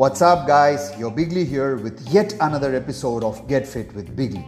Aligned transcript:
What's 0.00 0.22
up, 0.22 0.46
guys? 0.46 0.98
You're 0.98 1.10
Bigly 1.10 1.44
here 1.44 1.76
with 1.76 2.08
yet 2.08 2.32
another 2.40 2.74
episode 2.74 3.22
of 3.22 3.46
Get 3.46 3.66
Fit 3.66 3.94
with 3.94 4.16
Bigly. 4.16 4.42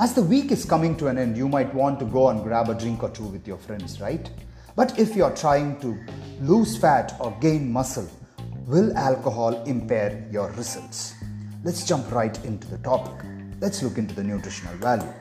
As 0.00 0.14
the 0.14 0.22
week 0.22 0.50
is 0.50 0.64
coming 0.64 0.96
to 0.96 1.08
an 1.08 1.18
end, 1.18 1.36
you 1.36 1.46
might 1.46 1.74
want 1.74 1.98
to 1.98 2.06
go 2.06 2.30
and 2.30 2.42
grab 2.42 2.70
a 2.70 2.74
drink 2.74 3.02
or 3.02 3.10
two 3.10 3.26
with 3.26 3.46
your 3.46 3.58
friends, 3.58 4.00
right? 4.00 4.30
But 4.76 4.98
if 4.98 5.14
you're 5.14 5.36
trying 5.36 5.78
to 5.80 5.94
lose 6.40 6.78
fat 6.78 7.14
or 7.20 7.36
gain 7.38 7.70
muscle, 7.70 8.08
will 8.66 8.96
alcohol 8.96 9.62
impair 9.64 10.26
your 10.32 10.50
results? 10.52 11.12
Let's 11.64 11.84
jump 11.84 12.10
right 12.10 12.42
into 12.46 12.66
the 12.68 12.78
topic. 12.78 13.26
Let's 13.60 13.82
look 13.82 13.98
into 13.98 14.14
the 14.14 14.24
nutritional 14.24 14.74
value. 14.78 15.12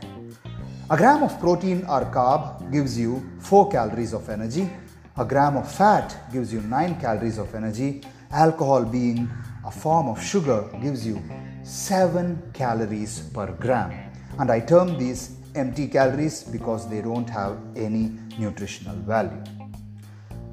A 0.89 0.95
gram 0.95 1.23
of 1.23 1.37
protein 1.41 1.83
or 1.89 2.05
carb 2.05 2.71
gives 2.71 2.97
you 2.97 3.21
4 3.41 3.69
calories 3.69 4.13
of 4.13 4.29
energy. 4.29 4.69
A 5.17 5.25
gram 5.25 5.57
of 5.57 5.69
fat 5.69 6.31
gives 6.31 6.53
you 6.53 6.61
9 6.61 7.01
calories 7.01 7.37
of 7.37 7.53
energy. 7.53 8.03
Alcohol, 8.31 8.83
being 8.83 9.29
a 9.65 9.71
form 9.71 10.07
of 10.07 10.21
sugar, 10.21 10.65
gives 10.81 11.05
you 11.05 11.21
7 11.63 12.51
calories 12.53 13.21
per 13.33 13.51
gram. 13.53 13.91
And 14.39 14.51
I 14.51 14.59
term 14.59 14.97
these 14.97 15.37
empty 15.55 15.87
calories 15.87 16.43
because 16.43 16.89
they 16.89 17.01
don't 17.01 17.29
have 17.29 17.57
any 17.75 18.11
nutritional 18.37 18.95
value. 18.97 19.43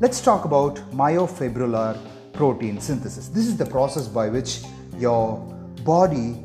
Let's 0.00 0.20
talk 0.20 0.44
about 0.44 0.76
myofibrillar 0.92 1.98
protein 2.32 2.80
synthesis. 2.80 3.28
This 3.28 3.46
is 3.46 3.56
the 3.56 3.66
process 3.66 4.08
by 4.08 4.28
which 4.28 4.62
your 4.96 5.38
body 5.84 6.42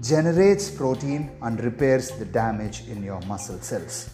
generates 0.00 0.70
protein 0.70 1.30
and 1.42 1.62
repairs 1.62 2.10
the 2.12 2.24
damage 2.24 2.88
in 2.88 3.02
your 3.02 3.20
muscle 3.22 3.58
cells. 3.60 4.10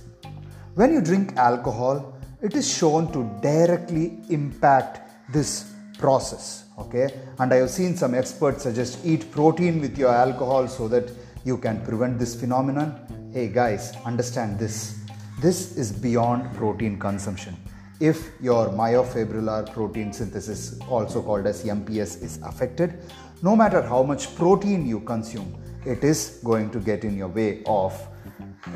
When 0.74 0.92
you 0.92 1.00
drink 1.00 1.36
alcohol, 1.36 2.14
it 2.42 2.54
is 2.54 2.70
shown 2.70 3.10
to 3.12 3.24
directly 3.40 4.20
impact 4.28 5.00
this 5.32 5.72
process. 5.98 6.64
Okay, 6.78 7.08
and 7.38 7.52
I 7.52 7.56
have 7.56 7.70
seen 7.70 7.96
some 7.96 8.14
experts 8.14 8.62
suggest 8.62 9.04
eat 9.04 9.30
protein 9.32 9.80
with 9.80 9.98
your 9.98 10.14
alcohol 10.14 10.68
so 10.68 10.86
that 10.88 11.10
you 11.44 11.58
can 11.58 11.84
prevent 11.84 12.18
this 12.18 12.38
phenomenon. 12.38 13.30
Hey 13.32 13.48
guys, 13.48 13.94
understand 14.04 14.58
this. 14.58 14.98
This 15.40 15.76
is 15.76 15.92
beyond 15.92 16.54
protein 16.54 16.98
consumption. 16.98 17.56
If 18.00 18.30
your 18.40 18.68
myofibrillar 18.68 19.72
protein 19.72 20.12
synthesis, 20.12 20.78
also 20.88 21.20
called 21.20 21.46
as 21.46 21.64
MPS, 21.64 22.22
is 22.22 22.38
affected, 22.44 23.00
no 23.42 23.56
matter 23.56 23.82
how 23.82 24.04
much 24.04 24.34
protein 24.36 24.86
you 24.86 25.00
consume, 25.00 25.60
it 25.84 26.04
is 26.04 26.40
going 26.44 26.70
to 26.70 26.78
get 26.80 27.04
in 27.04 27.16
your 27.16 27.28
way 27.28 27.62
of 27.66 27.92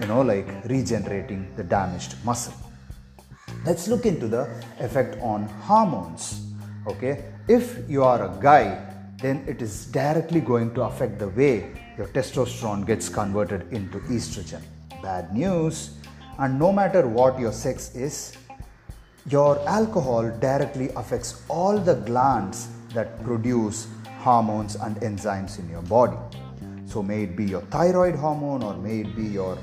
you 0.01 0.07
know 0.07 0.23
like 0.23 0.47
regenerating 0.65 1.53
the 1.57 1.65
damaged 1.65 2.15
muscle 2.25 2.55
let's 3.67 3.89
look 3.89 4.07
into 4.07 4.29
the 4.29 4.43
effect 4.79 5.17
on 5.21 5.45
hormones 5.69 6.52
okay? 6.87 7.25
If 7.49 7.89
you 7.89 8.05
are 8.05 8.25
a 8.25 8.43
guy 8.43 8.89
then 9.19 9.45
it 9.47 9.63
is 9.63 9.87
directly 9.87 10.41
going 10.41 10.75
to 10.75 10.83
affect 10.83 11.19
the 11.19 11.29
way 11.29 11.73
your 11.97 12.09
testosterone 12.09 12.85
gets 12.85 13.09
converted 13.09 13.73
into 13.73 14.01
estrogen. 14.01 14.61
Bad 15.01 15.33
news. 15.33 15.97
And 16.39 16.59
no 16.59 16.73
matter 16.73 17.07
what 17.07 17.39
your 17.39 17.53
sex 17.53 17.95
is 17.95 18.37
your 19.31 19.57
alcohol 19.69 20.29
directly 20.41 20.89
affects 20.97 21.43
all 21.49 21.79
the 21.79 21.95
glands 21.95 22.69
that 22.93 23.23
produce 23.23 23.87
hormones 24.19 24.75
and 24.75 24.97
enzymes 24.97 25.61
in 25.61 25.69
your 25.69 25.83
body. 25.83 26.17
So, 26.87 27.03
may 27.03 27.23
it 27.23 27.37
be 27.37 27.45
your 27.45 27.61
thyroid 27.63 28.17
hormone, 28.17 28.65
or 28.65 28.75
may 28.75 29.01
it 29.01 29.15
be 29.15 29.23
your 29.23 29.59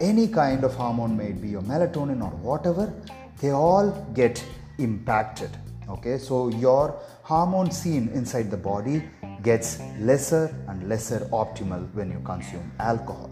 any 0.00 0.26
kind 0.26 0.64
of 0.64 0.74
hormone, 0.74 1.16
may 1.16 1.26
it 1.26 1.42
be 1.42 1.48
your 1.48 1.62
melatonin 1.62 2.22
or 2.22 2.30
whatever, 2.38 2.92
they 3.40 3.50
all 3.50 3.90
get 4.14 4.42
impacted. 4.78 5.50
Okay, 5.88 6.18
so 6.18 6.48
your 6.48 7.00
hormone 7.22 7.70
scene 7.70 8.08
inside 8.14 8.50
the 8.50 8.56
body 8.56 9.02
gets 9.42 9.80
lesser 9.98 10.54
and 10.68 10.88
lesser 10.88 11.20
optimal 11.32 11.92
when 11.94 12.10
you 12.10 12.20
consume 12.24 12.70
alcohol. 12.78 13.30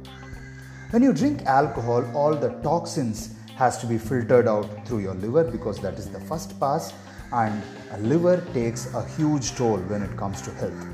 When 0.91 1.03
you 1.03 1.13
drink 1.13 1.43
alcohol, 1.47 2.05
all 2.17 2.35
the 2.35 2.51
toxins 2.63 3.37
has 3.55 3.79
to 3.79 3.87
be 3.87 3.99
filtered 3.99 4.49
out 4.49 4.87
through 4.87 5.01
your 5.01 5.15
liver 5.15 5.45
because 5.45 5.79
that 5.81 5.95
is 5.95 6.09
the 6.09 6.21
first 6.21 6.59
pass 6.59 6.93
and 7.33 7.63
a 7.93 7.99
liver 7.99 8.45
takes 8.53 8.93
a 8.95 9.07
huge 9.11 9.55
toll 9.55 9.79
when 9.79 10.03
it 10.03 10.17
comes 10.17 10.43
to 10.43 10.51
health. 10.55 10.87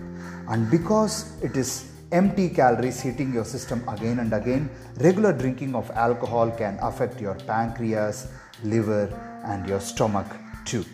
And 0.48 0.70
because 0.70 1.42
it 1.42 1.56
is 1.56 1.90
empty 2.12 2.50
calories 2.50 3.00
hitting 3.00 3.32
your 3.32 3.44
system 3.44 3.88
again 3.88 4.18
and 4.18 4.32
again, 4.32 4.68
regular 4.98 5.32
drinking 5.32 5.74
of 5.74 5.90
alcohol 5.92 6.50
can 6.50 6.78
affect 6.82 7.20
your 7.20 7.34
pancreas, 7.34 8.28
liver, 8.62 9.08
and 9.44 9.66
your 9.66 9.80
stomach 9.80 10.26
too. 10.64 10.84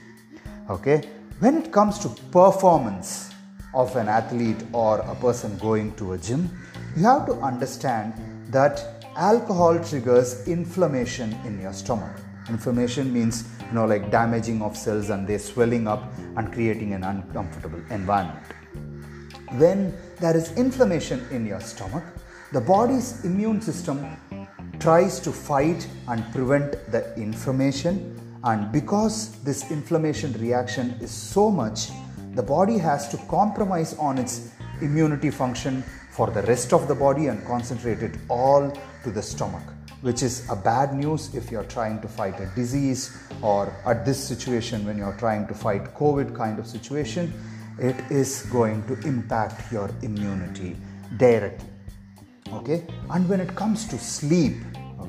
Okay, 0.71 1.09
when 1.41 1.56
it 1.56 1.73
comes 1.73 1.99
to 2.00 2.09
performance 2.31 3.31
of 3.75 3.95
an 3.97 4.09
athlete 4.09 4.65
or 4.73 4.99
a 5.00 5.15
person 5.17 5.56
going 5.59 5.95
to 5.97 6.12
a 6.12 6.19
gym, 6.19 6.50
you 6.97 7.05
have 7.05 7.27
to 7.27 7.34
understand 7.34 8.15
that 8.49 9.06
alcohol 9.17 9.78
triggers 9.83 10.47
inflammation 10.47 11.33
in 11.45 11.61
your 11.61 11.73
stomach. 11.73 12.17
Inflammation 12.49 13.12
means 13.12 13.45
you 13.67 13.73
know 13.73 13.87
like 13.87 14.11
damaging 14.11 14.62
of 14.62 14.77
cells 14.77 15.11
and 15.11 15.27
they 15.27 15.39
swelling 15.39 15.87
up 15.89 16.12
and 16.37 16.53
creating 16.53 16.93
an 16.93 17.05
uncomfortable 17.05 17.81
environment 17.91 18.44
when 19.59 19.94
there 20.19 20.37
is 20.37 20.53
inflammation 20.56 21.27
in 21.31 21.47
your 21.47 21.61
stomach, 21.61 22.05
the 22.53 22.61
body's 22.61 23.25
immune 23.25 23.61
system 23.61 24.17
tries 24.79 25.21
to 25.21 25.33
fight 25.33 25.87
and 26.09 26.25
prevent 26.33 26.73
the 26.91 27.15
inflammation. 27.17 28.19
And 28.44 28.72
because 28.72 29.32
this 29.42 29.70
inflammation 29.70 30.32
reaction 30.34 30.97
is 31.00 31.10
so 31.10 31.50
much, 31.50 31.91
the 32.34 32.42
body 32.42 32.78
has 32.78 33.08
to 33.10 33.16
compromise 33.28 33.94
on 33.98 34.19
its 34.19 34.50
immunity 34.80 35.30
function 35.30 35.82
for 36.10 36.30
the 36.30 36.42
rest 36.42 36.72
of 36.72 36.88
the 36.88 36.94
body 36.94 37.28
and 37.28 37.44
concentrate 37.47 38.02
it 38.02 38.16
all 38.28 38.72
to 39.04 39.10
the 39.10 39.22
stomach 39.22 39.62
which 40.02 40.25
is 40.25 40.50
a 40.50 40.56
bad 40.56 40.92
news 40.92 41.32
if 41.32 41.48
you're 41.48 41.62
trying 41.62 42.00
to 42.00 42.08
fight 42.08 42.38
a 42.41 42.47
disease 42.56 43.16
or 43.41 43.72
at 43.86 44.04
this 44.04 44.19
situation 44.19 44.84
when 44.84 44.98
you're 44.98 45.16
trying 45.16 45.47
to 45.47 45.54
fight 45.54 45.94
covid 45.94 46.34
kind 46.34 46.58
of 46.58 46.66
situation 46.66 47.32
it 47.78 47.97
is 48.10 48.42
going 48.50 48.84
to 48.86 48.94
impact 49.06 49.72
your 49.72 49.91
immunity 50.02 50.76
directly. 51.16 51.69
Okay? 52.52 52.84
And 53.10 53.28
when 53.28 53.41
it 53.41 53.54
comes 53.54 53.86
to 53.88 53.98
sleep 53.98 54.56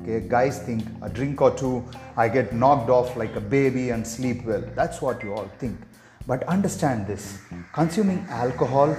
okay 0.03 0.19
guys 0.28 0.59
think 0.59 0.84
a 1.02 1.09
drink 1.09 1.41
or 1.41 1.52
two 1.56 1.84
i 2.18 2.28
get 2.28 2.53
knocked 2.53 2.90
off 2.90 3.16
like 3.16 3.36
a 3.36 3.41
baby 3.41 3.90
and 3.91 4.06
sleep 4.06 4.44
well. 4.46 4.64
That's 4.75 5.02
what 5.02 5.24
you 5.24 5.34
all 5.34 5.50
think. 5.59 5.80
But 6.28 6.44
understand 6.44 7.08
this 7.08 7.40
consuming 7.74 8.25
alcohol 8.30 8.96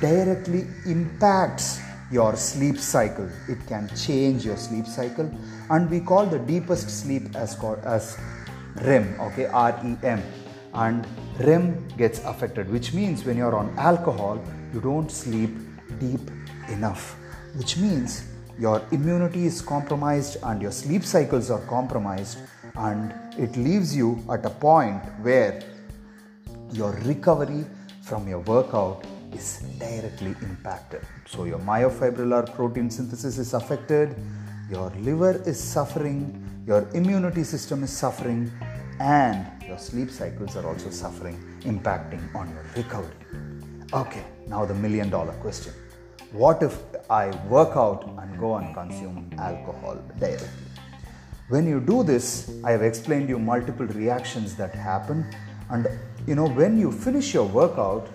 directly 0.00 0.66
impacts 0.86 1.80
your 2.10 2.36
sleep 2.36 2.78
cycle. 2.78 3.28
It 3.48 3.58
can 3.66 3.88
change 3.96 4.44
your 4.44 4.56
sleep 4.56 4.86
cycle 4.86 5.30
and 5.70 5.90
we 5.90 6.00
call 6.00 6.26
the 6.26 6.38
deepest 6.38 6.90
sleep 6.90 7.34
as 7.34 7.54
called 7.54 7.78
as 7.80 8.18
rem 8.82 9.18
okay 9.20 9.46
r-e-m 9.46 10.22
and 10.74 11.06
REM 11.38 11.88
gets 11.96 12.18
affected, 12.24 12.70
which 12.70 12.92
means 12.92 13.24
when 13.24 13.36
you're 13.36 13.56
on 13.56 13.74
alcohol, 13.78 14.42
you 14.72 14.80
don't 14.80 15.10
sleep 15.10 15.50
deep 15.98 16.30
enough, 16.68 17.16
which 17.56 17.76
means 17.78 18.24
your 18.58 18.82
immunity 18.90 19.46
is 19.46 19.60
compromised 19.60 20.38
and 20.42 20.62
your 20.62 20.72
sleep 20.72 21.04
cycles 21.04 21.50
are 21.50 21.60
compromised, 21.66 22.38
and 22.76 23.14
it 23.38 23.56
leaves 23.56 23.94
you 23.94 24.22
at 24.30 24.44
a 24.44 24.50
point 24.50 25.02
where 25.22 25.62
your 26.72 26.92
recovery 27.04 27.64
from 28.02 28.26
your 28.28 28.40
workout 28.40 29.04
is 29.32 29.58
directly 29.78 30.34
impacted. 30.42 31.02
So, 31.26 31.44
your 31.44 31.58
myofibrillar 31.58 32.54
protein 32.54 32.90
synthesis 32.90 33.38
is 33.38 33.54
affected, 33.54 34.16
your 34.70 34.90
liver 35.00 35.42
is 35.46 35.62
suffering, 35.62 36.42
your 36.66 36.88
immunity 36.94 37.44
system 37.44 37.84
is 37.84 37.90
suffering, 37.90 38.50
and 39.00 39.46
your 39.66 39.78
sleep 39.78 40.10
cycles 40.10 40.56
are 40.56 40.66
also 40.66 40.90
suffering, 40.90 41.38
impacting 41.62 42.34
on 42.34 42.48
your 42.48 42.64
recovery. 42.74 43.14
Okay, 43.92 44.24
now 44.48 44.64
the 44.64 44.74
million 44.74 45.10
dollar 45.10 45.32
question 45.34 45.72
What 46.36 46.62
if 46.62 46.78
I 47.08 47.30
work 47.48 47.78
out 47.78 48.04
and 48.18 48.38
go 48.38 48.56
and 48.56 48.74
consume 48.74 49.30
alcohol 49.38 49.96
directly? 50.18 50.48
When 51.48 51.66
you 51.66 51.80
do 51.80 52.02
this, 52.02 52.50
I 52.62 52.72
have 52.72 52.82
explained 52.82 53.30
you 53.30 53.38
multiple 53.38 53.86
reactions 53.86 54.54
that 54.56 54.74
happen, 54.74 55.24
and 55.70 55.88
you 56.26 56.34
know, 56.34 56.46
when 56.46 56.78
you 56.78 56.92
finish 56.92 57.32
your 57.32 57.46
workout, 57.46 58.06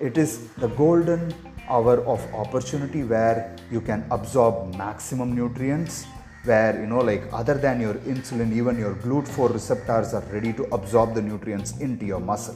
it 0.00 0.16
is 0.16 0.48
the 0.54 0.68
golden 0.68 1.34
hour 1.68 2.00
of 2.06 2.24
opportunity 2.32 3.04
where 3.04 3.54
you 3.70 3.82
can 3.82 4.06
absorb 4.10 4.74
maximum 4.76 5.34
nutrients 5.34 6.06
where 6.44 6.80
you 6.80 6.86
know 6.86 7.00
like 7.00 7.24
other 7.32 7.54
than 7.54 7.80
your 7.80 7.94
insulin 8.12 8.52
even 8.52 8.78
your 8.78 8.94
glut4 8.94 9.52
receptors 9.52 10.14
are 10.14 10.24
ready 10.32 10.52
to 10.52 10.62
absorb 10.72 11.12
the 11.12 11.20
nutrients 11.20 11.76
into 11.78 12.06
your 12.06 12.20
muscle 12.20 12.54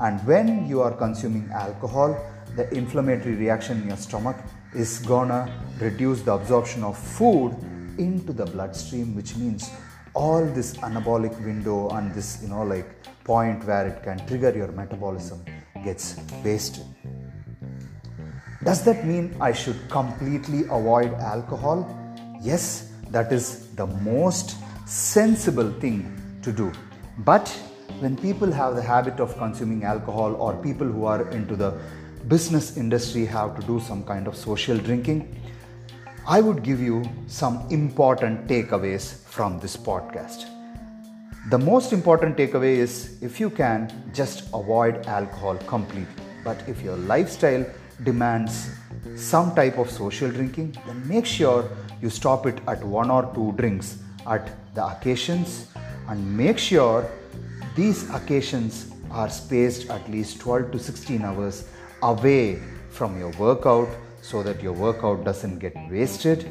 and 0.00 0.18
when 0.26 0.66
you 0.68 0.80
are 0.82 0.90
consuming 0.90 1.48
alcohol 1.52 2.18
the 2.56 2.72
inflammatory 2.74 3.34
reaction 3.34 3.82
in 3.82 3.88
your 3.88 3.96
stomach 3.96 4.36
is 4.74 4.98
gonna 5.00 5.40
reduce 5.80 6.22
the 6.22 6.32
absorption 6.32 6.82
of 6.84 6.96
food 6.96 7.52
into 7.98 8.32
the 8.32 8.46
bloodstream 8.46 9.14
which 9.14 9.36
means 9.36 9.70
all 10.14 10.44
this 10.58 10.74
anabolic 10.78 11.34
window 11.44 11.88
and 11.90 12.14
this 12.14 12.40
you 12.42 12.48
know 12.48 12.62
like 12.62 12.88
point 13.24 13.64
where 13.64 13.86
it 13.88 14.02
can 14.02 14.18
trigger 14.26 14.52
your 14.56 14.72
metabolism 14.72 15.44
gets 15.84 16.16
wasted 16.44 16.84
Does 18.66 18.82
that 18.84 19.06
mean 19.06 19.36
I 19.40 19.52
should 19.52 19.80
completely 19.90 20.62
avoid 20.64 21.12
alcohol? 21.14 21.86
Yes, 22.42 22.90
that 23.10 23.32
is 23.32 23.68
the 23.76 23.86
most 23.86 24.56
sensible 24.86 25.70
thing 25.84 26.00
to 26.42 26.52
do. 26.52 26.72
But 27.18 27.48
when 28.00 28.16
people 28.16 28.50
have 28.50 28.74
the 28.74 28.82
habit 28.82 29.20
of 29.20 29.36
consuming 29.38 29.84
alcohol 29.84 30.34
or 30.34 30.54
people 30.64 30.88
who 30.88 31.04
are 31.04 31.30
into 31.30 31.54
the 31.54 31.78
business 32.28 32.76
industry 32.76 33.24
have 33.24 33.58
to 33.58 33.66
do 33.66 33.78
some 33.80 34.02
kind 34.04 34.26
of 34.26 34.36
social 34.36 34.76
drinking, 34.76 35.40
I 36.26 36.40
would 36.40 36.62
give 36.62 36.80
you 36.80 37.04
some 37.26 37.66
important 37.70 38.48
takeaways 38.48 39.22
from 39.26 39.60
this 39.60 39.76
podcast. 39.76 40.46
The 41.50 41.58
most 41.58 41.92
important 41.92 42.36
takeaway 42.36 42.78
is 42.78 43.22
if 43.22 43.38
you 43.38 43.48
can, 43.48 44.10
just 44.12 44.48
avoid 44.52 45.06
alcohol 45.06 45.56
completely. 45.68 46.24
But 46.42 46.68
if 46.68 46.82
your 46.82 46.96
lifestyle 46.96 47.64
demands 48.02 48.70
some 49.14 49.54
type 49.54 49.78
of 49.78 49.88
social 49.88 50.28
drinking, 50.28 50.76
then 50.86 51.06
make 51.06 51.26
sure 51.26 51.70
you 52.02 52.10
stop 52.10 52.46
it 52.46 52.60
at 52.66 52.82
one 52.82 53.10
or 53.10 53.32
two 53.34 53.52
drinks 53.52 53.98
at 54.26 54.50
the 54.74 54.84
occasions 54.84 55.68
and 56.08 56.36
make 56.36 56.58
sure 56.58 57.08
these 57.76 58.10
occasions 58.10 58.90
are 59.10 59.30
spaced 59.30 59.88
at 59.90 60.10
least 60.10 60.40
12 60.40 60.72
to 60.72 60.78
16 60.78 61.22
hours 61.22 61.68
away 62.02 62.60
from 62.90 63.18
your 63.18 63.30
workout 63.32 63.88
so 64.22 64.42
that 64.42 64.62
your 64.62 64.72
workout 64.72 65.24
doesn't 65.24 65.58
get 65.58 65.74
wasted. 65.90 66.44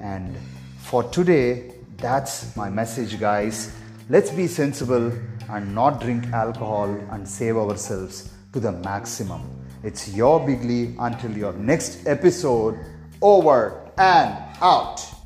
And 0.00 0.36
for 0.78 1.02
today, 1.04 1.74
that's 1.98 2.56
my 2.56 2.70
message, 2.70 3.20
guys. 3.20 3.74
Let's 4.08 4.30
be 4.30 4.46
sensible 4.46 5.12
and 5.50 5.74
not 5.74 6.00
drink 6.00 6.26
alcohol 6.32 6.88
and 7.10 7.28
save 7.28 7.56
ourselves 7.56 8.32
to 8.52 8.60
the 8.60 8.72
maximum. 8.72 9.42
It's 9.82 10.14
your 10.14 10.44
Bigly 10.44 10.96
until 10.98 11.36
your 11.36 11.52
next 11.52 12.06
episode. 12.06 12.78
Over 13.22 13.90
and 13.98 14.34
out. 14.60 15.19